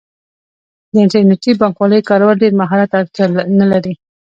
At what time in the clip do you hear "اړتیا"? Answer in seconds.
3.01-3.25